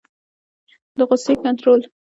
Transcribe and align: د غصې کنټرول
د 0.97 0.99
غصې 1.09 1.33
کنټرول 1.43 1.79